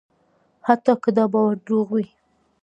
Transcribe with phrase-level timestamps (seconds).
[0.67, 2.05] حتی که دا باور دروغ وي.